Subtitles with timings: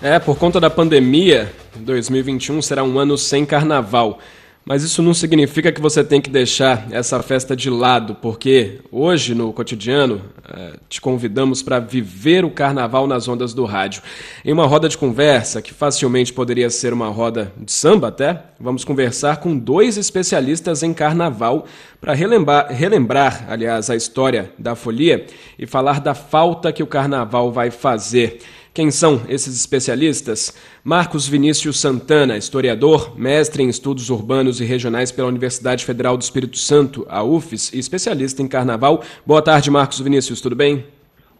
[0.00, 4.20] É, por conta da pandemia, 2021 será um ano sem carnaval.
[4.64, 9.34] Mas isso não significa que você tem que deixar essa festa de lado, porque hoje
[9.34, 14.02] no cotidiano eh, te convidamos para viver o carnaval nas ondas do rádio.
[14.44, 18.84] Em uma roda de conversa, que facilmente poderia ser uma roda de samba até, vamos
[18.84, 21.64] conversar com dois especialistas em carnaval
[21.98, 25.24] para relembrar, relembrar, aliás, a história da folia
[25.58, 28.40] e falar da falta que o carnaval vai fazer.
[28.72, 30.56] Quem são esses especialistas?
[30.84, 36.58] Marcos Vinícius Santana, historiador, mestre em estudos urbanos e regionais pela Universidade Federal do Espírito
[36.58, 39.02] Santo, a UFES, e especialista em carnaval.
[39.26, 40.86] Boa tarde, Marcos Vinícius, tudo bem?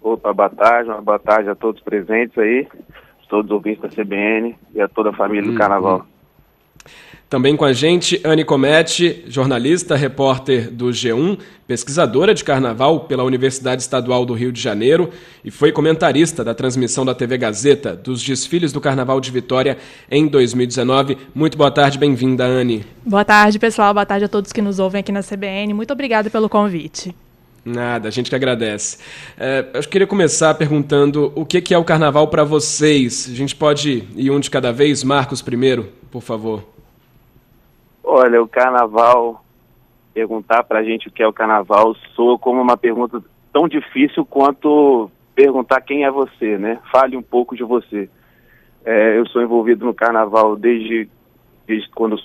[0.02, 2.66] Opa, boa tarde, uma boa tarde a todos presentes aí,
[3.28, 5.58] todos os ouvintes da CBN e a toda a família do uhum.
[5.58, 6.06] Carnaval.
[7.28, 13.82] Também com a gente, Anne Comete, jornalista, repórter do G1, pesquisadora de carnaval pela Universidade
[13.82, 15.10] Estadual do Rio de Janeiro
[15.44, 19.76] e foi comentarista da transmissão da TV Gazeta dos desfiles do Carnaval de Vitória
[20.10, 21.18] em 2019.
[21.34, 22.86] Muito boa tarde, bem-vinda, Anne.
[23.04, 23.92] Boa tarde, pessoal.
[23.92, 25.74] Boa tarde a todos que nos ouvem aqui na CBN.
[25.74, 27.14] Muito obrigada pelo convite.
[27.62, 28.96] Nada, a gente que agradece.
[29.38, 33.28] É, eu queria começar perguntando o que é o carnaval para vocês.
[33.30, 35.04] A gente pode ir um de cada vez?
[35.04, 36.77] Marcos primeiro, por favor.
[38.10, 39.44] Olha, o carnaval,
[40.14, 45.10] perguntar pra gente o que é o carnaval soa como uma pergunta tão difícil quanto
[45.34, 46.80] perguntar quem é você, né?
[46.90, 48.08] Fale um pouco de você.
[48.82, 51.06] É, eu sou envolvido no carnaval desde,
[51.66, 52.16] desde quando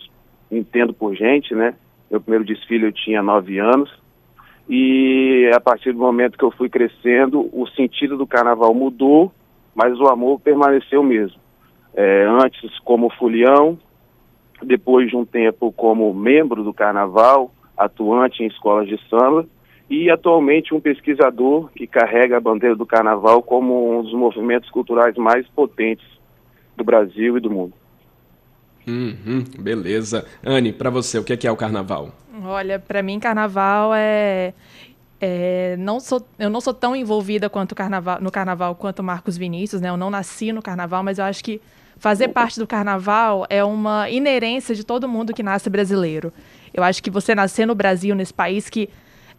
[0.50, 1.76] entendo por gente, né?
[2.10, 3.94] Meu primeiro desfile eu tinha nove anos
[4.70, 9.34] e a partir do momento que eu fui crescendo, o sentido do carnaval mudou,
[9.76, 11.42] mas o amor permaneceu mesmo.
[11.94, 13.78] É, antes como folião,
[14.64, 19.46] depois de um tempo como membro do Carnaval, atuante em escolas de samba,
[19.90, 25.16] e atualmente um pesquisador que carrega a bandeira do Carnaval como um dos movimentos culturais
[25.18, 26.08] mais potentes
[26.76, 27.74] do Brasil e do mundo.
[28.88, 30.26] Uhum, beleza.
[30.44, 32.10] Anne, para você, o que é, que é o Carnaval?
[32.44, 34.54] Olha, para mim, Carnaval é
[35.26, 39.80] é, não sou, eu não sou tão envolvida quanto carnaval, no carnaval quanto Marcos Vinícius,
[39.80, 39.88] né?
[39.88, 41.62] Eu não nasci no carnaval, mas eu acho que
[42.04, 46.34] fazer parte do carnaval é uma inerência de todo mundo que nasce brasileiro.
[46.74, 48.90] Eu acho que você nascer no Brasil, nesse país que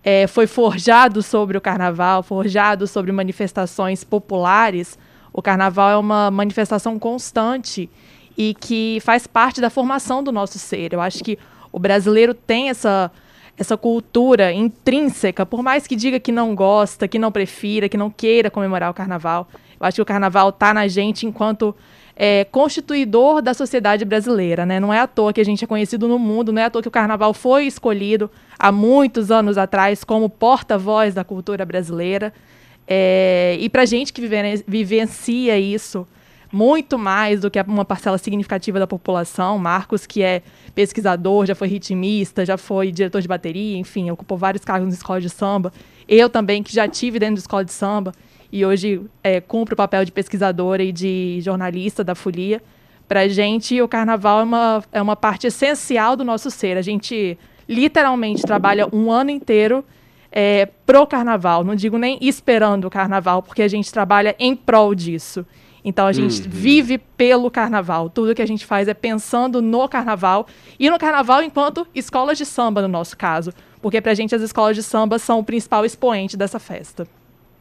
[0.02, 4.98] é, foi forjado sobre o carnaval, forjado sobre manifestações populares,
[5.30, 7.91] o carnaval é uma manifestação constante
[8.34, 10.94] e que faz parte da formação do nosso ser.
[10.94, 11.38] Eu acho que
[11.70, 13.12] o brasileiro tem essa
[13.58, 18.10] essa cultura intrínseca, por mais que diga que não gosta, que não prefira, que não
[18.10, 19.47] queira comemorar o carnaval.
[19.78, 21.76] Eu acho que o carnaval está na gente enquanto
[22.16, 24.64] é, constituidor da sociedade brasileira.
[24.64, 24.78] Né?
[24.78, 26.82] Não é à toa que a gente é conhecido no mundo, não é à toa
[26.82, 32.32] que o carnaval foi escolhido há muitos anos atrás como porta-voz da cultura brasileira.
[32.86, 34.22] É, e para gente que
[34.66, 36.06] vivencia isso,
[36.53, 39.58] muito mais do que uma parcela significativa da população.
[39.58, 40.42] Marcos, que é
[40.74, 45.20] pesquisador, já foi ritmista, já foi diretor de bateria, enfim, ocupou vários cargos na escola
[45.20, 45.72] de samba.
[46.06, 48.12] Eu também, que já tive dentro da escola de samba
[48.54, 52.62] e hoje é, cumpro o papel de pesquisadora e de jornalista da Folia.
[53.09, 56.76] Para a gente, o carnaval é uma, é uma parte essencial do nosso ser.
[56.76, 57.37] A gente
[57.69, 59.84] literalmente trabalha um ano inteiro
[60.31, 61.65] é, pro carnaval.
[61.65, 65.44] Não digo nem esperando o carnaval, porque a gente trabalha em prol disso.
[65.84, 66.48] Então a gente uhum.
[66.48, 68.09] vive pelo carnaval.
[68.09, 70.47] Tudo que a gente faz é pensando no carnaval
[70.78, 73.53] e no carnaval enquanto escolas de samba, no nosso caso.
[73.82, 77.04] Porque pra gente as escolas de samba são o principal expoente dessa festa.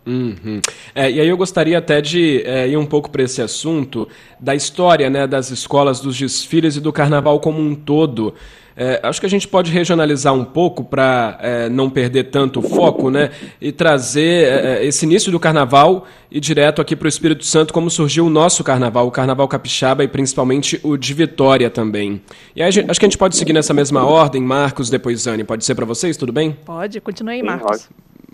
[0.06, 0.62] Uhum.
[0.94, 4.08] É, e aí eu gostaria até de é, ir um pouco para esse assunto
[4.40, 8.34] da história né, das escolas, dos desfiles e do carnaval como um todo.
[8.76, 12.64] É, acho que a gente pode regionalizar um pouco para é, não perder tanto o
[12.64, 13.30] foco, né?
[13.62, 17.72] E trazer é, é esse início do carnaval e direto aqui para o Espírito Santo,
[17.72, 22.20] como surgiu o nosso carnaval, o carnaval capixaba e principalmente o de Vitória também.
[22.56, 25.44] E aí, acho que a gente pode seguir nessa mesma ordem, Marcos, depois Anne.
[25.44, 26.58] Pode ser para vocês, tudo bem?
[26.66, 27.88] Pode, continue aí, Marcos.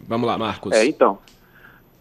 [0.07, 0.71] Vamos lá, Marcos.
[0.71, 1.19] É, então.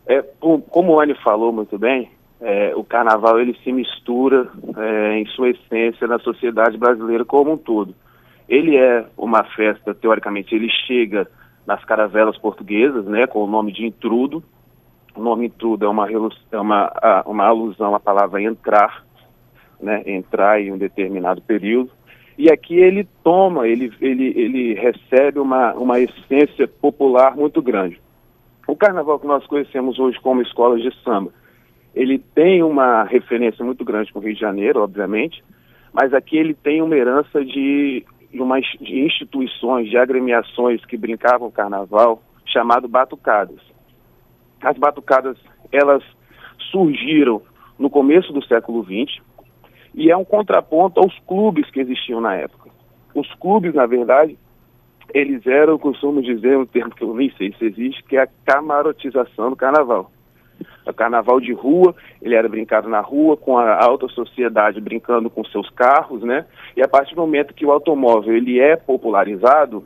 [0.09, 0.23] É,
[0.71, 2.11] como o Anne falou muito bem,
[2.41, 7.59] é, o carnaval ele se mistura é, em sua essência na sociedade brasileira como um
[7.59, 7.95] todo.
[8.49, 11.29] Ele é uma festa, teoricamente, ele chega
[11.67, 14.43] nas caravelas portuguesas, né, com o nome de intrudo.
[15.15, 19.05] O nome intrudo é uma, é uma, uma alusão à palavra entrar,
[19.79, 21.91] né, entrar em um determinado período.
[22.39, 28.01] E aqui ele toma, ele, ele, ele recebe uma, uma essência popular muito grande.
[28.69, 31.33] O carnaval que nós conhecemos hoje como escolas de samba,
[31.95, 35.43] ele tem uma referência muito grande com o Rio de Janeiro, obviamente,
[35.93, 41.51] mas aqui ele tem uma herança de de, uma, de instituições, de agremiações que brincavam
[41.51, 43.61] carnaval, chamado batucadas.
[44.61, 45.37] As batucadas,
[45.73, 46.03] elas
[46.71, 47.43] surgiram
[47.79, 49.23] no começo do século XX,
[49.95, 52.71] e é um contraponto aos clubes que existiam na época.
[53.15, 54.39] Os clubes, na verdade,
[55.13, 58.29] eles eram, costumo dizer, um termo que eu nem sei se existe, que é a
[58.45, 60.11] camarotização do carnaval.
[60.87, 65.45] O carnaval de rua, ele era brincado na rua, com a alta sociedade brincando com
[65.45, 66.47] seus carros, né?
[66.77, 69.85] E a partir do momento que o automóvel ele é popularizado,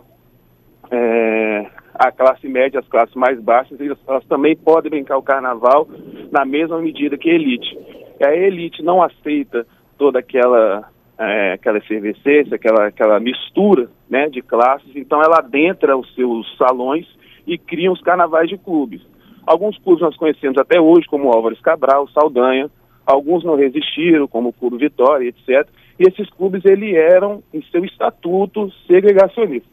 [0.90, 5.88] é, a classe média, as classes mais baixas, elas, elas, também podem brincar o carnaval
[6.30, 7.76] na mesma medida que a elite.
[8.20, 9.66] E a elite não aceita
[9.98, 16.12] toda aquela é, aquela efervescência, aquela, aquela mistura né, de classes, então ela adentra os
[16.14, 17.06] seus salões
[17.46, 19.02] e cria os carnavais de clubes.
[19.46, 22.70] Alguns clubes nós conhecemos até hoje, como Álvares Cabral, Saldanha,
[23.04, 25.68] alguns não resistiram, como o Clube Vitória, etc.
[25.98, 29.70] E esses clubes ele eram, em seu estatuto, segregacionistas.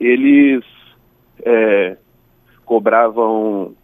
[0.00, 0.64] Eles
[1.44, 1.96] é,
[2.64, 3.74] cobravam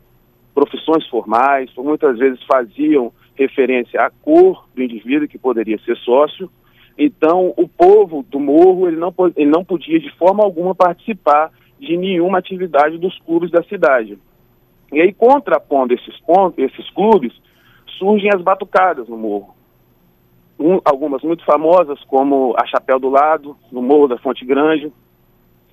[0.55, 6.51] profissões formais, muitas vezes faziam referência à cor do indivíduo que poderia ser sócio.
[6.99, 11.97] Então, o povo do morro ele não, ele não podia de forma alguma participar de
[11.97, 14.19] nenhuma atividade dos clubes da cidade.
[14.93, 17.33] E aí, contrapondo esses pontos, esses clubes,
[17.99, 19.55] surgem as batucadas no morro.
[20.59, 24.93] Um, algumas muito famosas, como a Chapéu do Lado, no Morro da Fonte Grande.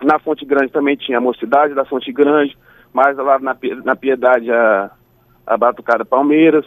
[0.01, 2.57] Na Fonte Grande também tinha a Mocidade da Fonte Grande,
[2.93, 4.91] mais lá na, na Piedade a,
[5.45, 6.65] a Batucada Palmeiras.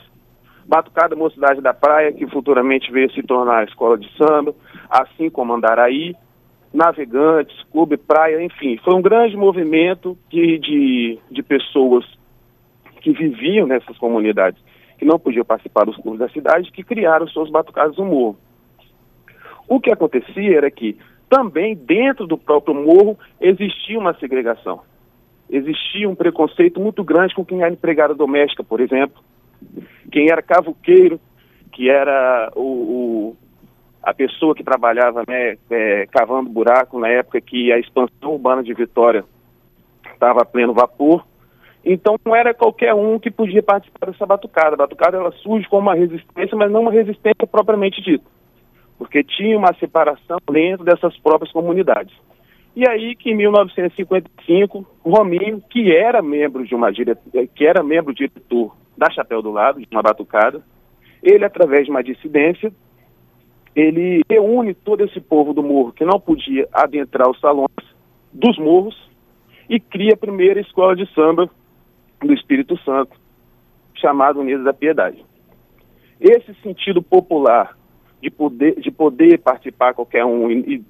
[0.70, 4.54] Batucada Mocidade da Praia, que futuramente veio se tornar a escola de samba,
[4.88, 6.14] assim como Andaraí,
[6.72, 8.78] Navegantes, Clube Praia, enfim.
[8.84, 12.06] Foi um grande movimento de, de, de pessoas
[13.00, 14.62] que viviam nessas comunidades,
[14.96, 18.38] que não podiam participar dos clubes da cidade, que criaram suas batucadas no morro.
[19.66, 20.96] O que acontecia era que
[21.28, 24.82] também dentro do próprio morro existia uma segregação.
[25.50, 29.20] Existia um preconceito muito grande com quem era empregada doméstica, por exemplo,
[30.10, 31.20] quem era cavuqueiro,
[31.72, 33.36] que era o, o
[34.02, 38.72] a pessoa que trabalhava né, é, cavando buraco na época que a expansão urbana de
[38.72, 39.24] Vitória
[40.12, 41.24] estava a pleno vapor.
[41.84, 44.74] Então não era qualquer um que podia participar dessa batucada.
[44.74, 48.24] A batucada ela surge como uma resistência, mas não uma resistência propriamente dita,
[48.98, 52.14] porque tinha uma separação dentro dessas próprias comunidades.
[52.76, 58.74] E aí que em 1955, Rominho, que era membro de uma que era membro diretor
[59.00, 60.62] da Chapéu do Lado, de uma batucada.
[61.22, 62.70] Ele, através de uma dissidência,
[63.74, 67.70] ele reúne todo esse povo do morro que não podia adentrar os salões
[68.30, 68.94] dos morros
[69.70, 71.48] e cria a primeira escola de samba
[72.20, 73.16] do Espírito Santo,
[73.94, 75.24] chamada Unidos da Piedade.
[76.20, 77.74] Esse sentido popular
[78.20, 80.84] de poder, de poder participar qualquer um e, e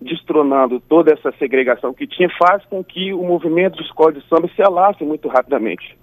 [0.00, 4.48] destronando toda essa segregação que tinha, faz com que o movimento de escola de samba
[4.56, 5.98] se alasse muito rapidamente.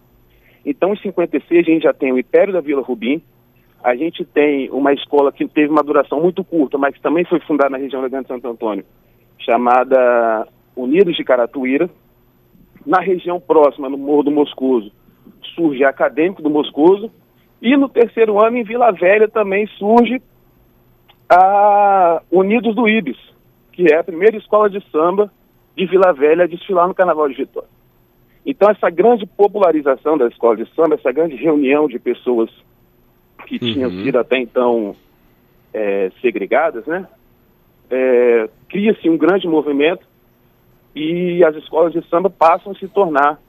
[0.65, 3.21] Então, em 56, a gente já tem o Império da Vila Rubim,
[3.83, 7.39] a gente tem uma escola que teve uma duração muito curta, mas que também foi
[7.39, 8.85] fundada na região da Grande Santo Antônio,
[9.39, 11.89] chamada Unidos de Caratuíra.
[12.85, 14.91] Na região próxima, no Morro do Moscoso,
[15.55, 17.11] surge a Acadêmico do Moscoso.
[17.59, 20.21] E no terceiro ano, em Vila Velha, também surge
[21.27, 23.17] a Unidos do Ibis,
[23.71, 25.31] que é a primeira escola de samba
[25.75, 27.69] de Vila Velha a desfilar no Carnaval de Vitória.
[28.45, 32.49] Então, essa grande popularização da escola de samba, essa grande reunião de pessoas
[33.45, 33.73] que uhum.
[33.73, 34.95] tinham sido até então
[35.73, 37.07] é, segregadas, né?
[37.89, 40.05] É, Cria-se um grande movimento
[40.95, 43.39] e as escolas de samba passam a se tornar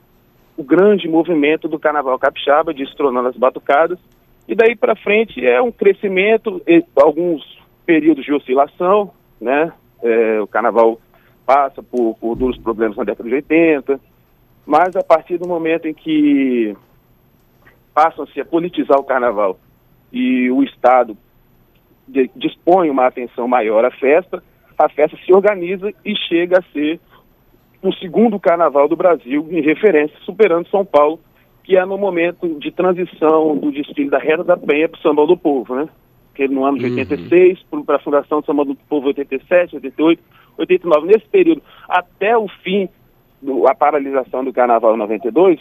[0.57, 3.99] o grande movimento do Carnaval Capixaba, destronando as batucadas.
[4.47, 6.61] E daí para frente é um crescimento,
[6.97, 7.43] alguns
[7.87, 9.73] períodos de oscilação, né?
[10.03, 11.01] É, o Carnaval
[11.47, 14.01] passa por, por duros problemas na década de 80,
[14.67, 16.77] mas a partir do momento em que
[17.95, 19.59] passam-se a politizar o carnaval
[20.13, 21.17] e o Estado
[22.07, 24.43] de, dispõe uma atenção maior à festa,
[24.79, 27.01] a festa se organiza e chega a ser
[27.83, 31.19] o segundo carnaval do Brasil em referência, superando São Paulo,
[31.65, 35.27] que é no momento de transição do desfile da Reta da Penha para o Samba
[35.27, 35.89] do Povo, né?
[36.35, 36.93] Que no ano de uhum.
[36.93, 40.23] 86, para a fundação do Samba do Povo 87, 88,
[40.59, 41.07] 89.
[41.07, 42.89] Nesse período, até o fim
[43.43, 45.61] do, a paralisação do Carnaval 92,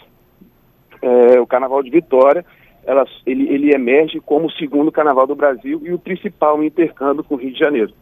[1.02, 2.44] é, o Carnaval de Vitória,
[2.84, 7.34] ela, ele, ele emerge como o segundo Carnaval do Brasil e o principal intercâmbio com
[7.34, 7.92] o Rio de Janeiro.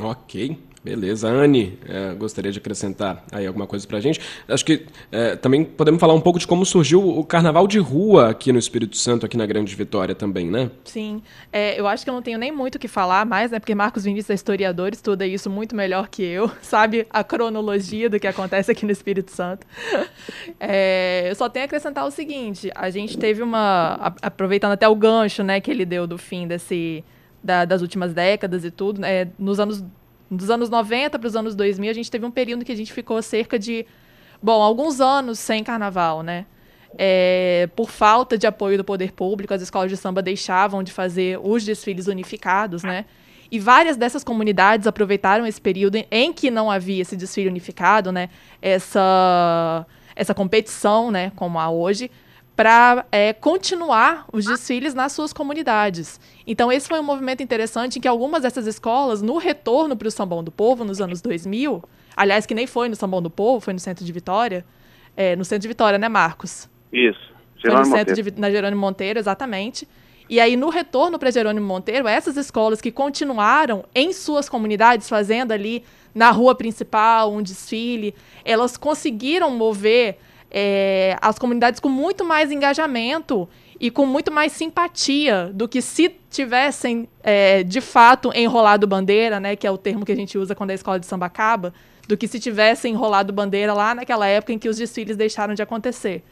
[0.00, 0.56] Ok,
[0.88, 1.28] Beleza.
[1.28, 4.20] Anne, é, gostaria de acrescentar aí alguma coisa para a gente.
[4.48, 8.30] Acho que é, também podemos falar um pouco de como surgiu o carnaval de rua
[8.30, 10.70] aqui no Espírito Santo, aqui na Grande Vitória também, né?
[10.84, 11.22] Sim.
[11.52, 13.58] É, eu acho que eu não tenho nem muito o que falar mais, né?
[13.58, 18.18] Porque Marcos Vinícius é historiador, estuda isso muito melhor que eu, sabe a cronologia do
[18.18, 19.66] que acontece aqui no Espírito Santo.
[20.58, 24.14] É, eu só tenho a acrescentar o seguinte: a gente teve uma.
[24.22, 27.04] Aproveitando até o gancho né, que ele deu do fim desse.
[27.40, 29.84] Da, das últimas décadas e tudo, né, nos anos
[30.30, 32.92] dos anos 90 para os anos 2000, a gente teve um período que a gente
[32.92, 33.86] ficou cerca de,
[34.42, 36.46] bom, alguns anos sem carnaval, né?
[36.96, 41.38] É, por falta de apoio do poder público, as escolas de samba deixavam de fazer
[41.42, 43.04] os desfiles unificados, né?
[43.50, 48.28] E várias dessas comunidades aproveitaram esse período em que não havia esse desfile unificado, né?
[48.60, 51.32] Essa, essa competição, né?
[51.34, 52.10] Como há hoje,
[52.58, 56.20] para é, continuar os desfiles nas suas comunidades.
[56.44, 60.10] Então, esse foi um movimento interessante em que algumas dessas escolas, no retorno para o
[60.10, 61.80] Sambão do Povo, nos anos 2000,
[62.16, 64.66] aliás, que nem foi no Sambão do Povo, foi no Centro de Vitória,
[65.16, 66.68] é, no Centro de Vitória, né, Marcos?
[66.92, 68.30] Isso, Jerônimo foi no Centro Monteiro.
[68.32, 69.86] de, na Jerônimo Monteiro, exatamente.
[70.28, 75.52] E aí, no retorno para Jerônimo Monteiro, essas escolas que continuaram em suas comunidades, fazendo
[75.52, 80.18] ali na rua principal um desfile, elas conseguiram mover
[80.50, 83.48] é, as comunidades com muito mais engajamento
[83.80, 89.54] e com muito mais simpatia do que se tivessem é, de fato enrolado bandeira, né,
[89.54, 91.72] que é o termo que a gente usa quando a escola de samba acaba,
[92.08, 95.62] do que se tivessem enrolado bandeira lá naquela época em que os desfiles deixaram de
[95.62, 96.24] acontecer.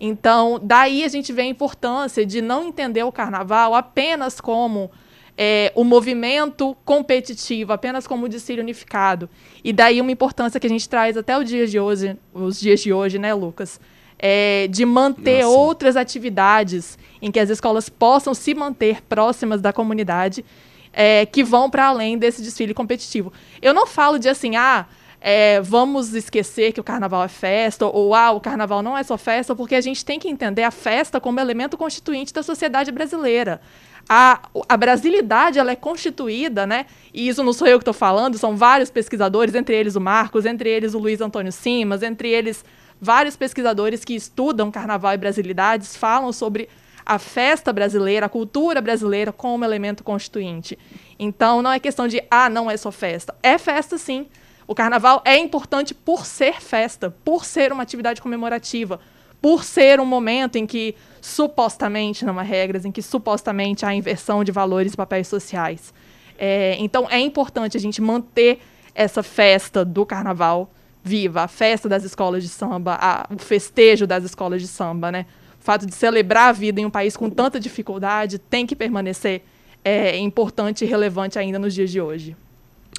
[0.00, 4.90] Então, daí a gente vê a importância de não entender o carnaval apenas como
[5.36, 9.28] é, o movimento competitivo, apenas como desfile unificado.
[9.62, 12.80] E daí uma importância que a gente traz até o dia de hoje, os dias
[12.80, 13.80] de hoje, né, Lucas?
[14.16, 15.58] É, de manter Nossa.
[15.58, 20.44] outras atividades em que as escolas possam se manter próximas da comunidade,
[20.92, 23.32] é, que vão para além desse desfile competitivo.
[23.60, 24.86] Eu não falo de assim, ah,
[25.20, 29.18] é, vamos esquecer que o carnaval é festa, ou ah, o carnaval não é só
[29.18, 33.60] festa, porque a gente tem que entender a festa como elemento constituinte da sociedade brasileira
[34.08, 36.86] a, a brasilidade ela é constituída, né?
[37.12, 40.44] E isso não sou eu que estou falando, são vários pesquisadores, entre eles o Marcos,
[40.44, 42.64] entre eles o Luiz Antônio Simas, entre eles
[43.00, 46.68] vários pesquisadores que estudam carnaval e brasilidades, falam sobre
[47.04, 50.78] a festa brasileira, a cultura brasileira como elemento constituinte.
[51.18, 53.34] Então não é questão de, ah, não é só festa.
[53.42, 54.26] É festa sim.
[54.66, 58.98] O carnaval é importante por ser festa, por ser uma atividade comemorativa,
[59.44, 64.42] por ser um momento em que supostamente não há regras, em que supostamente há inversão
[64.42, 65.92] de valores e papéis sociais.
[66.38, 68.60] É, então é importante a gente manter
[68.94, 70.70] essa festa do carnaval
[71.02, 75.26] viva, a festa das escolas de samba, a, o festejo das escolas de samba, né?
[75.60, 79.42] O fato de celebrar a vida em um país com tanta dificuldade tem que permanecer
[79.84, 82.34] é, importante e relevante ainda nos dias de hoje.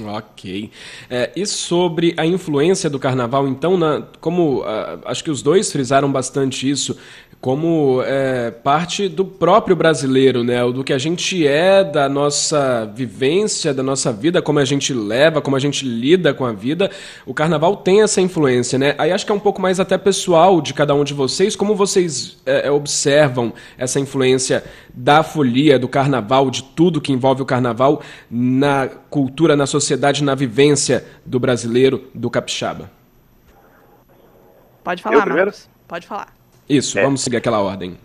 [0.02, 0.72] Ok.
[1.10, 4.66] É, e sobre a influência do carnaval, então, na, como uh,
[5.06, 6.98] acho que os dois frisaram bastante isso,
[7.46, 10.64] como é, parte do próprio brasileiro, né?
[10.72, 15.44] Do que a gente é, da nossa vivência, da nossa vida, como a gente leva,
[15.44, 16.90] como a gente lida com a vida.
[17.24, 18.96] O carnaval tem essa influência, né?
[18.98, 21.76] Aí acho que é um pouco mais até pessoal de cada um de vocês, como
[21.76, 27.46] vocês é, é observam essa influência da folia, do carnaval, de tudo que envolve o
[27.46, 32.90] carnaval na cultura, na sociedade, na vivência do brasileiro, do capixaba.
[34.84, 35.70] Pode falar, Marcos.
[35.88, 36.35] Pode falar.
[36.70, 37.04] Isso, é.
[37.04, 37.98] vamos seguir aquela ordem.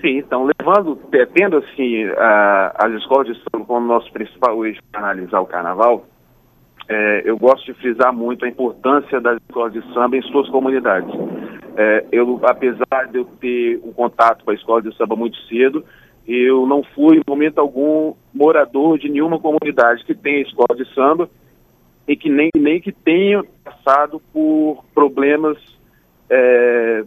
[0.00, 0.96] Sim, então, levando,
[1.32, 6.06] tendo assim a, as escolas de samba como nosso principal eixo para analisar o carnaval,
[6.88, 11.10] é, eu gosto de frisar muito a importância das escolas de samba em suas comunidades.
[11.76, 15.84] É, eu, apesar de eu ter um contato com a escola de samba muito cedo,
[16.26, 21.28] eu não fui, em momento algum, morador de nenhuma comunidade que tenha escola de samba
[22.06, 25.56] e que nem, nem que tenha passado por problemas
[26.28, 27.04] é,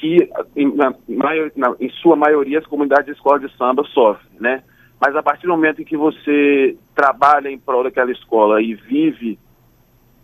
[0.00, 4.62] que, em, na, na, em sua maioria, as comunidades de escola de samba sofrem, né?
[5.00, 9.38] Mas a partir do momento em que você trabalha em prol daquela escola e vive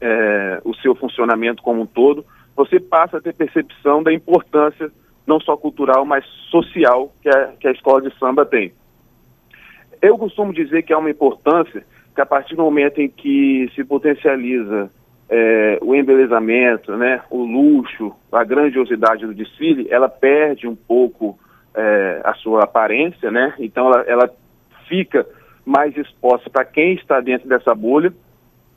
[0.00, 2.24] é, o seu funcionamento como um todo,
[2.56, 4.90] você passa a ter percepção da importância
[5.26, 8.72] não só cultural, mas social que a, que a escola de samba tem.
[10.02, 13.82] Eu costumo dizer que há uma importância que a partir do momento em que se
[13.84, 14.90] potencializa
[15.28, 21.38] é, o embelezamento, né, o luxo, a grandiosidade do desfile, ela perde um pouco
[21.74, 23.54] é, a sua aparência, né?
[23.58, 24.30] Então ela, ela
[24.88, 25.26] fica
[25.64, 28.12] mais exposta para quem está dentro dessa bolha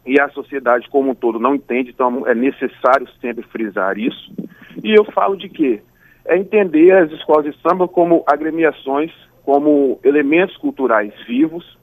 [0.06, 4.34] e a sociedade como um todo não entende, então é necessário sempre frisar isso.
[4.82, 5.82] E eu falo de quê?
[6.26, 9.12] É entender as escolas de samba como agremiações,
[9.44, 11.78] como elementos culturais vivos,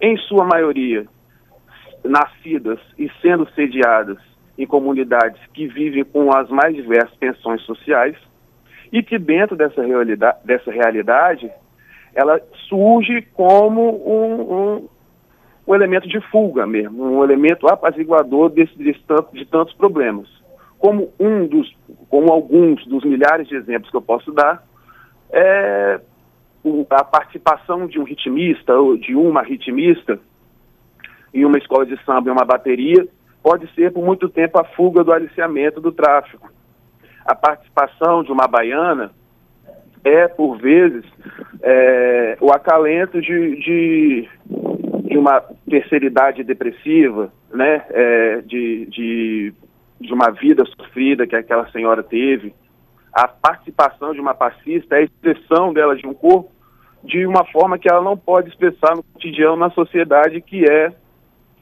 [0.00, 1.06] em sua maioria
[2.08, 4.18] nascidas e sendo sediadas
[4.58, 8.16] em comunidades que vivem com as mais diversas tensões sociais
[8.92, 11.50] e que dentro dessa realidade, dessa realidade
[12.14, 14.88] ela surge como um, um,
[15.68, 20.26] um elemento de fuga mesmo, um elemento apaziguador desse, desse tanto, de tantos problemas.
[20.78, 21.74] Como um dos,
[22.08, 24.64] como alguns dos milhares de exemplos que eu posso dar,
[25.30, 26.00] é
[26.90, 30.18] a participação de um ritmista ou de uma ritmista
[31.32, 33.06] em uma escola de samba, em uma bateria,
[33.42, 36.50] pode ser por muito tempo a fuga do aliciamento do tráfico.
[37.24, 39.10] A participação de uma baiana
[40.04, 41.04] é, por vezes,
[41.62, 44.28] é, o acalento de, de,
[45.08, 47.84] de, uma terceira idade depressiva, né?
[47.90, 49.54] É, de, de,
[50.00, 52.54] de uma vida sofrida que aquela senhora teve.
[53.12, 56.52] A participação de uma passista é a expressão dela de um corpo
[57.02, 60.92] de uma forma que ela não pode expressar no cotidiano na sociedade que é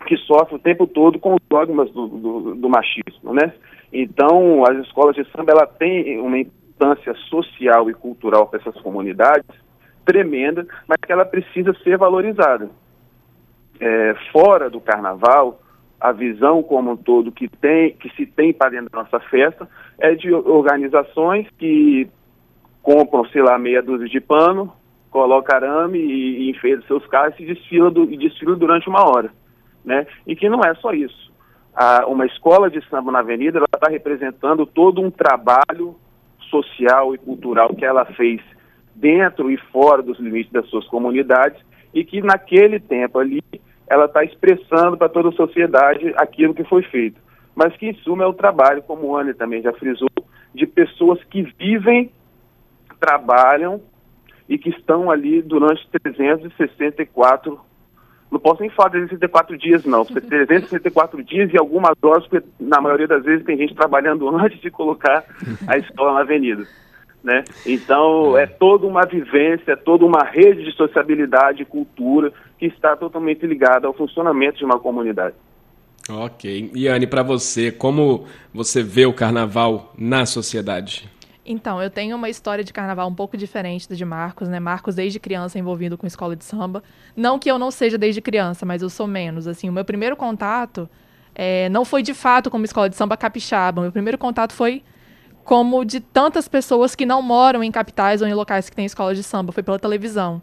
[0.05, 3.53] que sofre o tempo todo com os dogmas do, do, do machismo, né?
[3.93, 9.47] Então, as escolas de samba ela tem uma importância social e cultural para essas comunidades
[10.05, 12.69] tremenda, mas que ela precisa ser valorizada.
[13.81, 15.61] É, fora do carnaval,
[16.01, 19.69] a visão como um todo que tem que se tem para dentro da nossa festa
[19.99, 22.09] é de organizações que
[22.83, 24.73] compram, sei lá, meia dúzia de pano,
[25.11, 29.31] coloca arame e, e enfeita seus carros e desfila, do, e desfila durante uma hora.
[29.85, 30.07] Né?
[30.27, 31.33] E que não é só isso.
[31.75, 35.97] A, uma escola de samba na avenida ela está representando todo um trabalho
[36.49, 38.41] social e cultural que ela fez
[38.95, 41.61] dentro e fora dos limites das suas comunidades
[41.93, 43.43] e que naquele tempo ali
[43.89, 47.21] ela está expressando para toda a sociedade aquilo que foi feito.
[47.55, 50.09] Mas que em suma é o trabalho, como o Anne também já frisou,
[50.55, 52.11] de pessoas que vivem,
[52.99, 53.81] trabalham
[54.49, 57.61] e que estão ali durante 364
[58.35, 60.05] não posso nem falar 364 dias, não.
[60.05, 64.71] 364 dias e algumas horas, porque na maioria das vezes tem gente trabalhando antes de
[64.71, 65.25] colocar
[65.69, 66.67] a escola na avenida.
[67.23, 67.45] Né?
[67.65, 72.97] Então, é toda uma vivência, é toda uma rede de sociabilidade e cultura que está
[72.97, 75.35] totalmente ligada ao funcionamento de uma comunidade.
[76.11, 76.71] Ok.
[76.75, 81.09] Iane, para você, como você vê o carnaval na sociedade?
[81.47, 84.59] Então, eu tenho uma história de carnaval um pouco diferente da de Marcos, né?
[84.59, 86.83] Marcos desde criança envolvido com escola de samba.
[87.15, 89.47] Não que eu não seja desde criança, mas eu sou menos.
[89.47, 90.89] Assim, o meu primeiro contato
[91.35, 93.83] é, não foi de fato como escola de samba capixaba.
[93.83, 94.83] Meu primeiro contato foi
[95.45, 99.15] como de tantas pessoas que não moram em capitais ou em locais que têm escola
[99.15, 99.53] de samba.
[99.53, 100.41] Foi pela televisão.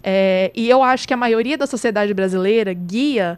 [0.00, 3.36] É, e eu acho que a maioria da sociedade brasileira guia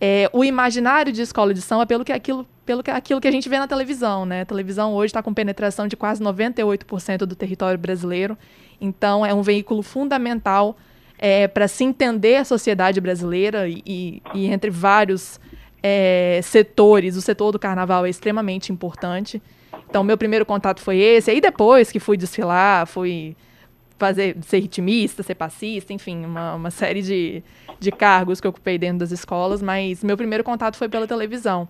[0.00, 3.30] é, o imaginário de escola de samba pelo que aquilo pelo que aquilo que a
[3.30, 4.42] gente vê na televisão, né?
[4.42, 8.36] A televisão hoje está com penetração de quase 98% do território brasileiro,
[8.80, 10.76] então é um veículo fundamental
[11.18, 15.40] é, para se entender a sociedade brasileira e, e, e entre vários
[15.82, 19.42] é, setores, o setor do carnaval é extremamente importante.
[19.88, 21.30] Então, meu primeiro contato foi esse.
[21.30, 23.36] Aí depois que fui desfilar, fui
[23.98, 27.42] fazer ser ritmista, ser passista, enfim, uma, uma série de,
[27.80, 31.68] de cargos que eu ocupei dentro das escolas, mas meu primeiro contato foi pela televisão.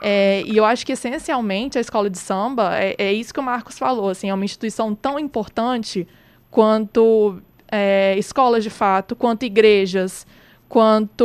[0.00, 3.42] É, e eu acho que essencialmente a escola de samba é, é, isso que o
[3.42, 6.06] Marcos falou, assim, é uma instituição tão importante
[6.50, 10.26] quanto é, escolas de fato, quanto igrejas,
[10.68, 11.24] quanto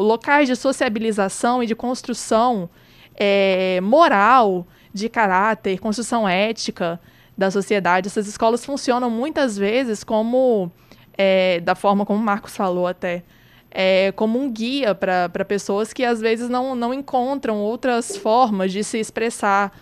[0.00, 2.68] locais de sociabilização e de construção
[3.14, 7.00] é, moral, de caráter, construção ética
[7.38, 8.08] da sociedade.
[8.08, 10.72] Essas escolas funcionam muitas vezes como,
[11.16, 13.22] é, da forma como o Marcos falou até,
[13.70, 18.82] é, como um guia para pessoas que às vezes não, não encontram outras formas de
[18.82, 19.72] se expressar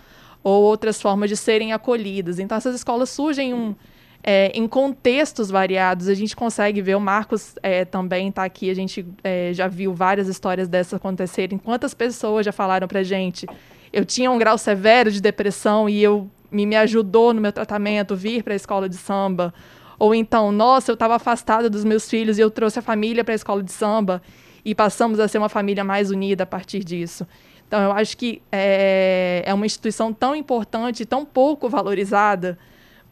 [0.43, 2.37] ou outras formas de serem acolhidas.
[2.37, 3.73] Então, essas escolas surgem um,
[4.23, 6.07] é, em contextos variados.
[6.07, 9.93] A gente consegue ver, o Marcos é, também está aqui, a gente é, já viu
[9.93, 11.57] várias histórias dessas acontecerem.
[11.57, 13.47] Quantas pessoas já falaram para gente?
[13.91, 18.15] Eu tinha um grau severo de depressão e eu me, me ajudou no meu tratamento
[18.15, 19.53] vir para a escola de samba
[19.99, 23.33] ou então, nossa, eu estava afastada dos meus filhos e eu trouxe a família para
[23.33, 24.21] a escola de samba
[24.63, 27.27] e passamos a ser uma família mais unida a partir disso.
[27.67, 32.57] Então, eu acho que é, é uma instituição tão importante, tão pouco valorizada,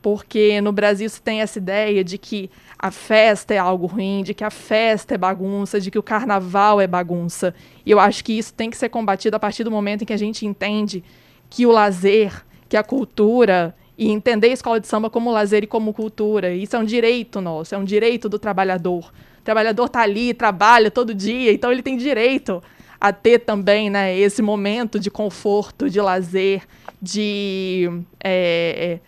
[0.01, 4.35] porque no Brasil se tem essa ideia de que a festa é algo ruim, de
[4.35, 7.55] que a festa é bagunça, de que o carnaval é bagunça.
[7.83, 10.13] E eu acho que isso tem que ser combatido a partir do momento em que
[10.13, 11.03] a gente entende
[11.49, 15.67] que o lazer, que a cultura e entender a escola de samba como lazer e
[15.67, 16.53] como cultura.
[16.53, 19.11] Isso é um direito nosso, é um direito do trabalhador.
[19.39, 22.61] O trabalhador está ali, trabalha todo dia, então ele tem direito
[22.99, 26.63] a ter também né, esse momento de conforto, de lazer,
[27.01, 27.89] de,
[28.23, 28.99] é,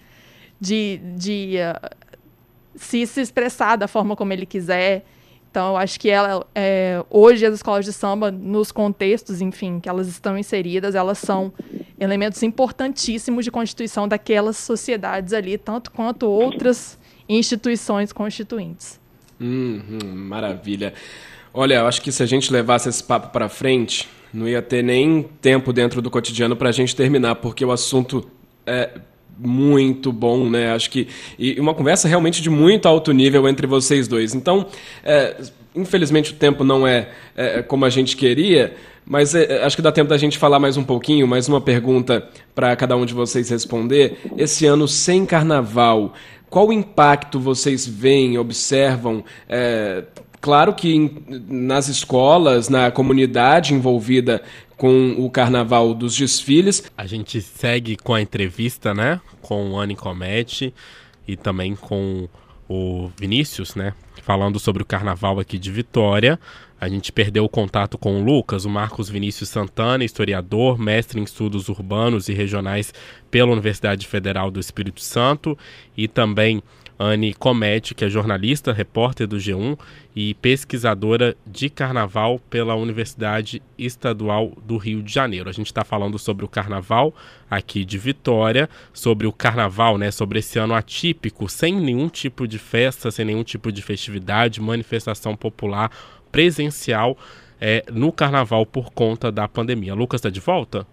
[0.59, 1.95] de, de uh,
[2.75, 5.03] se, se expressar da forma como ele quiser.
[5.57, 9.89] Então, eu acho que ela, é, hoje as escolas de samba, nos contextos, enfim, que
[9.89, 11.51] elas estão inseridas, elas são
[11.99, 16.95] elementos importantíssimos de constituição daquelas sociedades ali, tanto quanto outras
[17.27, 18.99] instituições constituintes.
[19.41, 20.93] Hum, hum, maravilha.
[21.51, 24.83] Olha, eu acho que se a gente levasse esse papo para frente, não ia ter
[24.83, 28.29] nem tempo dentro do cotidiano para a gente terminar, porque o assunto
[28.63, 28.91] é
[29.39, 30.73] muito bom, né?
[30.73, 34.33] Acho que e uma conversa realmente de muito alto nível entre vocês dois.
[34.33, 34.65] Então,
[35.03, 35.35] é,
[35.75, 38.73] infelizmente o tempo não é, é, como a gente queria,
[39.05, 42.27] mas é, acho que dá tempo da gente falar mais um pouquinho, mais uma pergunta
[42.53, 44.17] para cada um de vocês responder.
[44.37, 46.13] Esse ano sem carnaval,
[46.49, 49.23] qual impacto vocês veem, observam?
[49.47, 50.03] É,
[50.41, 51.11] claro que
[51.47, 54.41] nas escolas, na comunidade envolvida
[54.77, 56.83] com o carnaval dos desfiles.
[56.95, 59.19] A gente segue com a entrevista, né?
[59.41, 60.73] Com o Anne Comete
[61.27, 62.29] e também com
[62.69, 63.93] o Vinícius, né?
[64.21, 66.39] Falando sobre o carnaval aqui de Vitória.
[66.79, 71.23] A gente perdeu o contato com o Lucas, o Marcos Vinícius Santana, historiador, mestre em
[71.23, 72.93] estudos urbanos e regionais
[73.31, 75.57] pela Universidade Federal do Espírito Santo,
[75.95, 76.61] e também
[76.99, 79.77] Anne Comete, que é jornalista, repórter do G1
[80.15, 85.49] e pesquisadora de carnaval pela Universidade Estadual do Rio de Janeiro.
[85.49, 87.13] A gente está falando sobre o carnaval
[87.49, 92.57] aqui de Vitória, sobre o carnaval, né, sobre esse ano atípico, sem nenhum tipo de
[92.57, 95.91] festa, sem nenhum tipo de festividade, manifestação popular
[96.31, 97.17] presencial
[97.61, 99.93] é, no carnaval por conta da pandemia.
[99.93, 100.85] Lucas está de volta?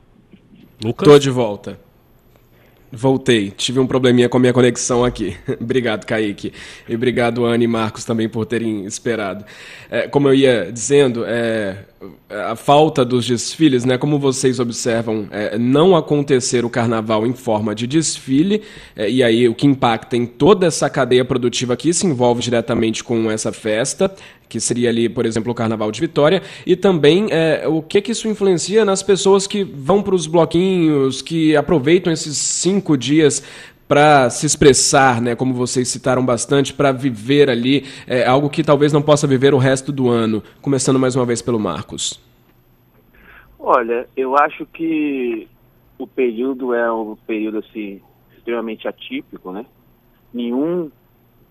[0.83, 1.09] Lucas?
[1.09, 1.84] Tô de volta.
[2.97, 5.37] Voltei, tive um probleminha com a minha conexão aqui.
[5.61, 6.53] obrigado, Kaique.
[6.89, 9.45] E obrigado, Anne e Marcos, também por terem esperado.
[9.91, 11.79] É, como eu ia dizendo, é,
[12.29, 13.97] a falta dos desfiles, né?
[13.99, 18.63] Como vocês observam, é, não acontecer o carnaval em forma de desfile,
[18.97, 23.05] é, e aí o que impacta em toda essa cadeia produtiva que se envolve diretamente
[23.05, 24.15] com essa festa,
[24.49, 28.13] que seria ali, por exemplo, o Carnaval de Vitória, e também é, o que, que
[28.13, 33.43] isso influencia nas pessoas que vão para os bloquinhos, que aproveitam esses cinco dias
[33.87, 38.93] para se expressar, né, como vocês citaram bastante, para viver ali é, algo que talvez
[38.93, 40.43] não possa viver o resto do ano.
[40.63, 42.21] Começando mais uma vez pelo Marcos.
[43.59, 45.49] Olha, eu acho que
[45.99, 48.01] o período é um período assim
[48.37, 49.65] extremamente atípico, né?
[50.33, 50.91] Nenhum,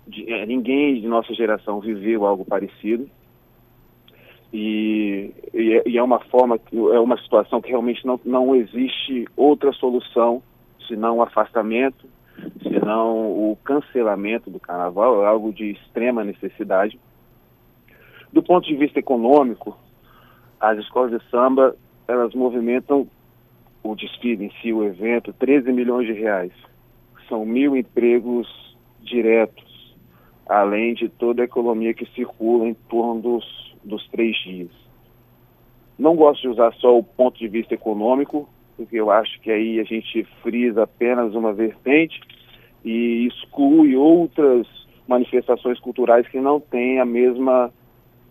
[0.07, 3.09] de, é, ninguém de nossa geração viveu algo parecido.
[4.51, 9.25] E, e, é, e, é uma forma, é uma situação que realmente não, não existe
[9.35, 10.43] outra solução
[10.87, 12.07] senão o afastamento,
[12.61, 16.99] senão o cancelamento do carnaval, é algo de extrema necessidade.
[18.31, 19.77] Do ponto de vista econômico,
[20.59, 21.75] as escolas de samba,
[22.07, 23.07] elas movimentam
[23.83, 26.53] o desfile em si, o evento, 13 milhões de reais.
[27.27, 28.47] São mil empregos
[29.01, 29.95] diretos,
[30.47, 34.71] além de toda a economia que circula em torno dos, dos três dias.
[35.97, 39.79] Não gosto de usar só o ponto de vista econômico, porque eu acho que aí
[39.79, 42.19] a gente frisa apenas uma vertente
[42.83, 44.67] e exclui outras
[45.07, 47.71] manifestações culturais que não têm a mesma,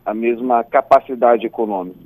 [0.04, 1.98] a mesma capacidade econômica.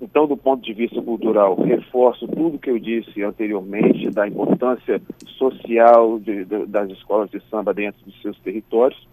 [0.00, 5.00] Então, do ponto de vista cultural, reforço tudo que eu disse anteriormente da importância
[5.38, 9.06] social de, de, das escolas de samba dentro dos seus territórios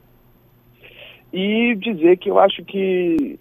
[1.32, 3.40] e dizer que eu acho que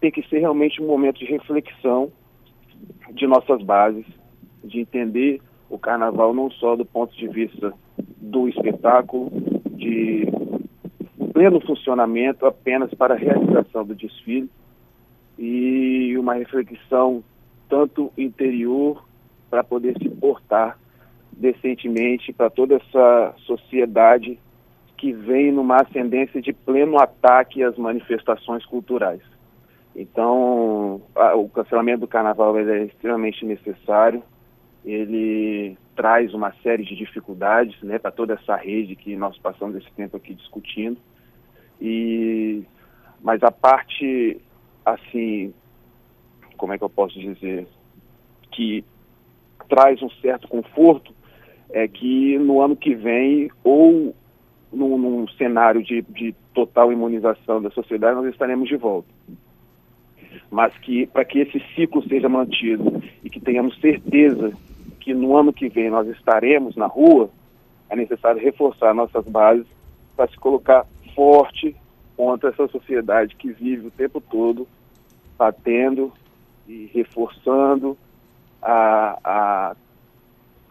[0.00, 2.12] tem que ser realmente um momento de reflexão
[3.12, 4.04] de nossas bases,
[4.62, 7.72] de entender o carnaval não só do ponto de vista
[8.18, 9.30] do espetáculo,
[9.70, 10.26] de
[11.32, 14.50] pleno funcionamento apenas para a realização do desfile
[15.38, 17.22] e uma reflexão
[17.68, 19.04] tanto interior
[19.50, 20.78] para poder se portar
[21.32, 24.38] decentemente para toda essa sociedade
[24.96, 29.20] que vem numa ascendência de pleno ataque às manifestações culturais.
[29.94, 34.22] Então, a, o cancelamento do carnaval é extremamente necessário.
[34.86, 39.90] Ele traz uma série de dificuldades né, para toda essa rede que nós passamos esse
[39.92, 40.96] tempo aqui discutindo.
[41.80, 42.62] E,
[43.20, 44.40] mas a parte,
[44.84, 45.52] assim,
[46.56, 47.66] como é que eu posso dizer,
[48.52, 48.84] que
[49.68, 51.12] traz um certo conforto
[51.70, 54.14] é que no ano que vem, ou
[54.72, 59.08] num, num cenário de, de total imunização da sociedade, nós estaremos de volta
[60.50, 64.52] mas que para que esse ciclo seja mantido e que tenhamos certeza
[65.06, 67.30] que no ano que vem nós estaremos na rua,
[67.88, 69.64] é necessário reforçar nossas bases
[70.16, 71.76] para se colocar forte
[72.16, 74.66] contra essa sociedade que vive o tempo todo
[75.38, 76.12] batendo
[76.66, 77.96] e reforçando
[78.60, 79.76] a, a,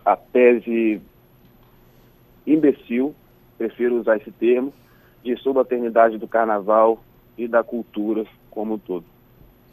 [0.04, 1.02] a tese
[2.46, 3.16] imbecil,
[3.58, 4.74] prefiro usar esse termo,
[5.24, 7.02] de subalternidade do carnaval
[7.38, 9.06] e da cultura como um todo.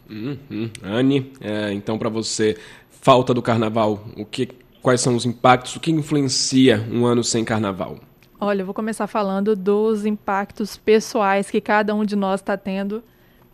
[0.09, 0.71] Uhum.
[0.83, 2.57] Anne, é, então para você,
[2.91, 4.49] falta do carnaval, o que,
[4.81, 7.99] quais são os impactos, o que influencia um ano sem carnaval?
[8.41, 13.03] Olha, eu vou começar falando dos impactos pessoais que cada um de nós está tendo.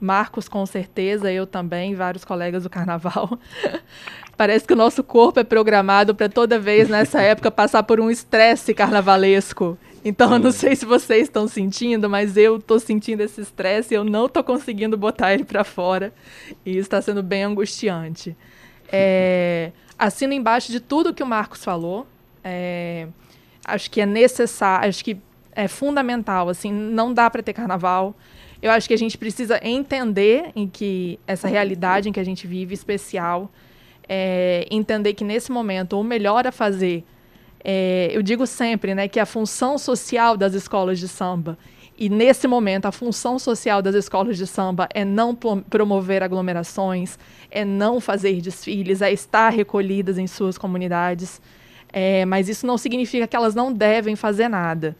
[0.00, 3.38] Marcos, com certeza, eu também, vários colegas do carnaval.
[4.36, 8.08] Parece que o nosso corpo é programado para toda vez nessa época passar por um
[8.08, 9.76] estresse carnavalesco.
[10.04, 13.96] Então, eu não sei se vocês estão sentindo, mas eu estou sentindo esse estresse e
[13.96, 16.12] eu não estou conseguindo botar ele para fora.
[16.64, 18.36] E isso está sendo bem angustiante.
[18.90, 22.06] É, assino embaixo de tudo que o Marcos falou.
[22.44, 23.08] É,
[23.64, 25.16] acho que é necessário, acho que
[25.52, 26.48] é fundamental.
[26.48, 28.14] Assim, não dá para ter carnaval.
[28.62, 32.46] Eu acho que a gente precisa entender em que essa realidade em que a gente
[32.46, 33.50] vive especial,
[34.08, 37.04] é, entender que nesse momento o melhor a fazer
[37.70, 41.58] é, eu digo sempre né, que a função social das escolas de samba,
[41.98, 47.18] e nesse momento a função social das escolas de samba é não promover aglomerações,
[47.50, 51.42] é não fazer desfiles, é estar recolhidas em suas comunidades.
[51.92, 54.96] É, mas isso não significa que elas não devem fazer nada.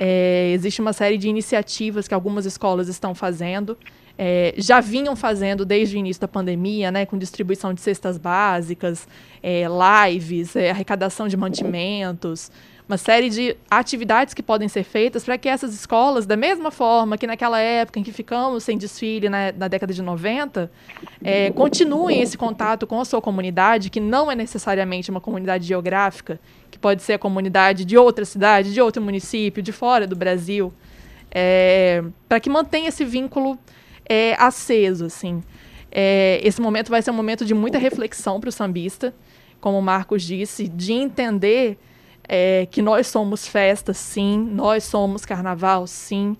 [0.00, 3.78] É, existe uma série de iniciativas que algumas escolas estão fazendo
[4.18, 9.06] é, já vinham fazendo desde o início da pandemia, né, com distribuição de cestas básicas,
[9.40, 9.64] é,
[10.08, 12.50] lives, é, arrecadação de mantimentos,
[12.88, 17.18] uma série de atividades que podem ser feitas para que essas escolas, da mesma forma
[17.18, 20.70] que naquela época em que ficamos sem desfile na, na década de 90,
[21.22, 26.40] é, continuem esse contato com a sua comunidade, que não é necessariamente uma comunidade geográfica,
[26.70, 30.72] que pode ser a comunidade de outra cidade, de outro município, de fora do Brasil,
[31.30, 33.58] é, para que mantenha esse vínculo
[34.08, 35.42] é, aceso, assim.
[35.90, 39.14] É, esse momento vai ser um momento de muita reflexão para o sambista,
[39.60, 41.78] como o Marcos disse, de entender
[42.28, 46.36] é, que nós somos festa, sim, nós somos carnaval, sim,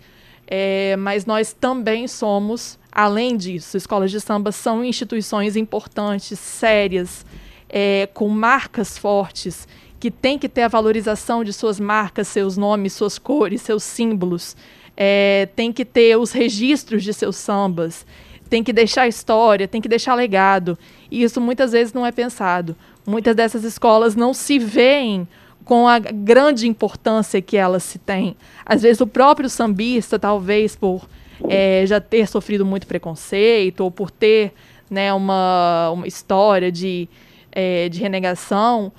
[0.46, 7.24] é, mas nós também somos, além disso, escolas de samba são instituições importantes, sérias,
[7.68, 9.66] é, com marcas fortes,
[9.98, 14.57] que tem que ter a valorização de suas marcas, seus nomes, suas cores, seus símbolos
[15.01, 18.05] é, tem que ter os registros de seus sambas,
[18.51, 20.77] tem que deixar história, tem que deixar legado.
[21.09, 22.75] E isso muitas vezes não é pensado.
[23.07, 25.29] Muitas dessas escolas não se veem
[25.65, 28.37] com a grande importância que elas se têm.
[28.67, 31.09] Às vezes o próprio sambista, talvez por
[31.49, 34.53] é, já ter sofrido muito preconceito ou por ter
[34.91, 37.09] né, uma, uma história de,
[37.53, 38.91] é, de renegação,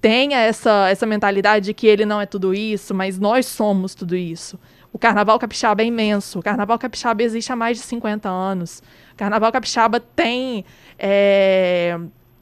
[0.00, 4.16] tenha essa, essa mentalidade de que ele não é tudo isso, mas nós somos tudo
[4.16, 4.58] isso.
[4.94, 6.38] O Carnaval Capixaba é imenso.
[6.38, 8.80] O Carnaval Capixaba existe há mais de 50 anos.
[9.12, 10.64] O Carnaval Capixaba tem
[10.96, 11.98] é,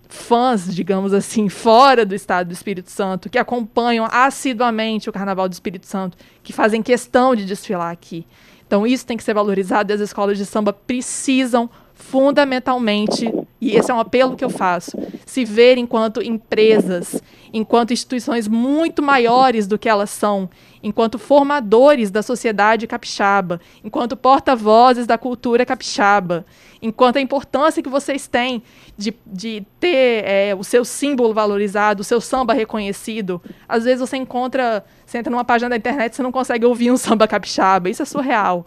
[0.07, 5.53] fãs, digamos assim, fora do estado do Espírito Santo, que acompanham assiduamente o Carnaval do
[5.55, 8.27] Espírito Santo, que fazem questão de desfilar aqui.
[8.67, 13.33] Então, isso tem que ser valorizado e as escolas de samba precisam fundamentalmente,
[13.63, 17.23] e esse é um apelo que eu faço, se ver enquanto empresas,
[17.53, 20.51] enquanto instituições muito maiores do que elas são,
[20.83, 26.45] enquanto formadores da sociedade capixaba, enquanto porta-vozes da cultura capixaba,
[26.83, 28.65] enquanto a importância que vocês têm
[28.99, 33.41] de, de ter é, o seu símbolo valorizado, o seu samba reconhecido.
[33.69, 36.91] Às vezes você encontra, você entra numa página da internet e você não consegue ouvir
[36.91, 37.89] um samba capixaba.
[37.89, 38.67] Isso é surreal.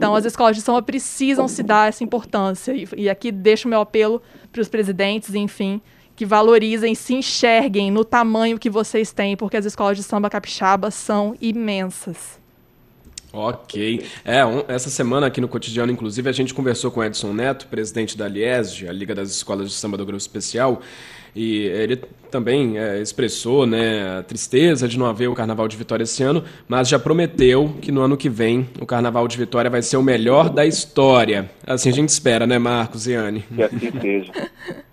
[0.00, 2.72] Então, as escolas de samba precisam se dar essa importância.
[2.72, 5.78] E, e aqui deixo o meu apelo para os presidentes, enfim,
[6.16, 10.90] que valorizem, se enxerguem no tamanho que vocês têm, porque as escolas de samba capixaba
[10.90, 12.40] são imensas.
[13.30, 14.02] Ok.
[14.24, 18.16] É, um, essa semana aqui no cotidiano, inclusive, a gente conversou com Edson Neto, presidente
[18.16, 20.80] da Liesg, a Liga das Escolas de Samba do Grupo Especial,
[21.34, 21.96] e ele
[22.30, 26.44] também é, expressou né, a tristeza de não haver o Carnaval de Vitória esse ano,
[26.68, 30.02] mas já prometeu que no ano que vem o Carnaval de Vitória vai ser o
[30.02, 31.50] melhor da história.
[31.66, 33.44] Assim a gente espera, né, Marcos e Anne?
[33.54, 34.32] Que assim seja.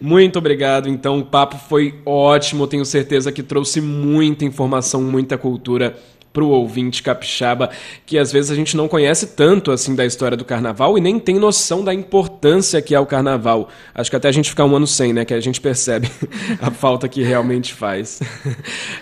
[0.00, 0.88] Muito obrigado.
[0.88, 2.66] Então, o papo foi ótimo.
[2.66, 5.96] Tenho certeza que trouxe muita informação, muita cultura
[6.36, 7.70] para o ouvinte capixaba,
[8.04, 11.18] que às vezes a gente não conhece tanto assim da história do carnaval e nem
[11.18, 13.70] tem noção da importância que é o carnaval.
[13.94, 15.24] Acho que até a gente ficar um ano sem, né?
[15.24, 16.10] Que a gente percebe
[16.60, 18.20] a falta que realmente faz.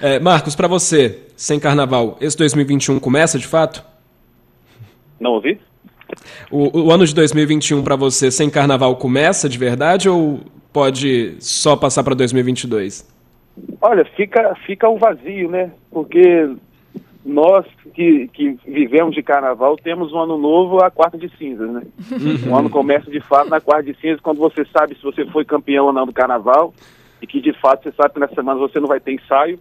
[0.00, 3.82] É, Marcos, para você, sem carnaval, esse 2021 começa de fato?
[5.18, 5.58] Não ouvi?
[6.50, 10.40] O, o ano de 2021 para você sem carnaval começa de verdade ou
[10.72, 13.08] pode só passar para 2022?
[13.80, 15.70] Olha, fica, fica o vazio, né?
[15.90, 16.54] Porque
[17.24, 21.82] nós que, que vivemos de carnaval temos um ano novo a quarta de cinzas, né?
[22.50, 25.44] O ano começa de fato na quarta de cinzas, quando você sabe se você foi
[25.44, 26.74] campeão ou não do carnaval,
[27.22, 29.58] e que de fato você sabe que na semana você não vai ter ensaio.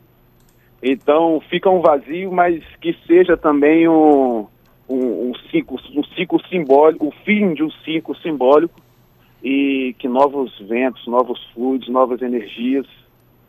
[0.82, 4.46] Então fica um vazio, mas que seja também um,
[4.90, 8.82] um, um, ciclo, um ciclo simbólico, o fim de um ciclo simbólico
[9.42, 12.86] e que novos ventos, novos fluidos, novas energias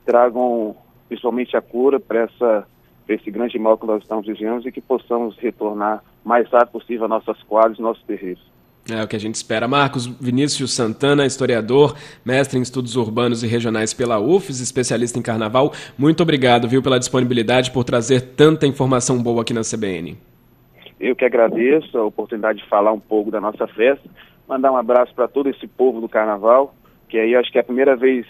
[0.07, 0.77] tragam
[1.09, 2.67] principalmente a cura para essa
[3.09, 7.09] esse grande mal que nós estamos vivendo e que possamos retornar mais rápido possível a
[7.09, 8.43] nossas quadras, nossos terreiros.
[8.91, 9.67] É o que a gente espera.
[9.67, 15.73] Marcos Vinícius Santana, historiador, mestre em estudos urbanos e regionais pela UFES, especialista em carnaval.
[15.97, 20.19] Muito obrigado, viu, pela disponibilidade, por trazer tanta informação boa aqui na CBN.
[21.01, 24.07] Eu que agradeço a oportunidade de falar um pouco da nossa festa,
[24.47, 26.75] mandar um abraço para todo esse povo do carnaval,
[27.09, 28.27] que aí acho que é a primeira vez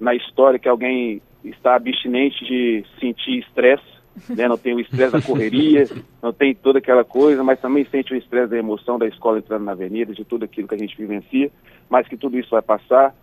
[0.00, 3.97] na história que alguém está abstinente de sentir estresse
[4.28, 4.48] né?
[4.48, 5.88] não tem o estresse da correria,
[6.22, 9.64] não tem toda aquela coisa, mas também sente o estresse da emoção da escola entrando
[9.64, 11.50] na avenida, de tudo aquilo que a gente vivencia,
[11.88, 13.14] mas que tudo isso vai passar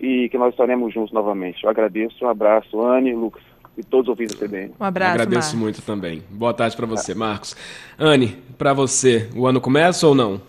[0.00, 1.62] e que nós estaremos juntos novamente.
[1.62, 3.42] Eu agradeço, um abraço, Anne, Lucas
[3.76, 4.74] e todos os ouvintes da CBN.
[4.78, 5.54] Um abraço, Agradeço Marcos.
[5.54, 6.22] muito também.
[6.30, 7.56] Boa tarde para você, Marcos.
[7.98, 10.40] Anne, para você, o ano começa ou não?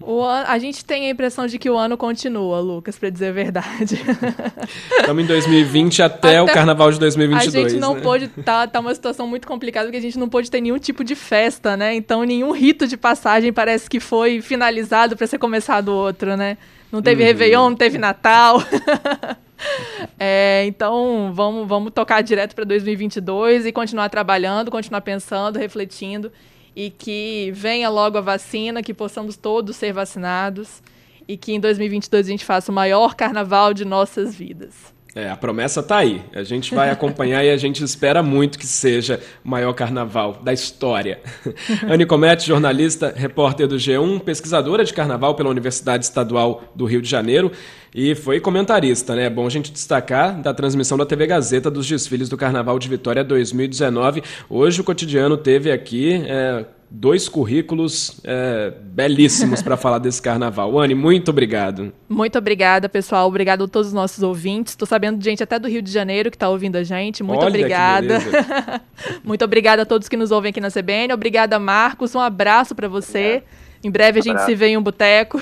[0.00, 0.22] O.
[0.24, 3.98] A gente tem a impressão de que o ano continua, Lucas, para dizer a verdade.
[5.00, 7.66] Estamos em 2020 até, até, o carnaval de 2022.
[7.66, 8.00] A gente não né?
[8.00, 8.28] pôde.
[8.28, 11.14] Tá, tá uma situação muito complicada porque a gente não pôde ter nenhum tipo de
[11.14, 11.94] festa, né?
[11.94, 16.58] Então, nenhum rito de passagem parece que foi finalizado para ser começado outro, né?
[16.92, 17.28] Não teve uhum.
[17.28, 18.62] Réveillon, não teve Natal.
[20.20, 26.30] é, então, vamos, vamos tocar direto para 2022 e continuar trabalhando, continuar pensando, refletindo
[26.76, 30.82] e que venha logo a vacina, que possamos todos ser vacinados
[31.26, 34.94] e que em 2022 a gente faça o maior carnaval de nossas vidas.
[35.16, 36.20] É, a promessa está aí.
[36.34, 40.52] A gente vai acompanhar e a gente espera muito que seja o maior carnaval da
[40.52, 41.18] história.
[41.88, 47.08] Anne Comete, jornalista, repórter do G1, pesquisadora de carnaval pela Universidade Estadual do Rio de
[47.08, 47.50] Janeiro
[47.94, 49.24] e foi comentarista, né?
[49.24, 52.86] É bom a gente destacar da transmissão da TV Gazeta dos desfiles do Carnaval de
[52.86, 54.22] Vitória 2019.
[54.50, 56.22] Hoje o cotidiano teve aqui.
[56.26, 60.78] É, dois currículos é, belíssimos para falar desse carnaval.
[60.78, 61.92] Anne, muito obrigado.
[62.08, 63.26] Muito obrigada, pessoal.
[63.26, 64.72] Obrigado a todos os nossos ouvintes.
[64.72, 67.22] Estou sabendo de gente até do Rio de Janeiro que está ouvindo a gente.
[67.22, 68.18] Muito Olha obrigada.
[69.24, 71.12] muito obrigada a todos que nos ouvem aqui na CBN.
[71.12, 72.14] Obrigada, Marcos.
[72.14, 73.42] Um abraço para você.
[73.84, 75.40] Em breve a gente se vê em um boteco.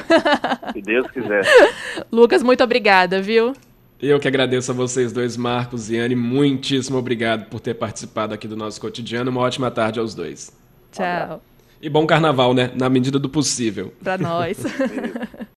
[0.73, 1.43] Se Deus quiser.
[2.11, 3.55] Lucas, muito obrigada, viu?
[4.01, 6.15] Eu que agradeço a vocês dois, Marcos e Anne.
[6.15, 9.31] Muitíssimo obrigado por ter participado aqui do nosso cotidiano.
[9.31, 10.64] Uma ótima tarde aos dois.
[10.95, 11.43] Tchau.
[11.83, 12.71] E bom carnaval, né?
[12.75, 13.93] Na medida do possível.
[14.03, 14.59] Para nós.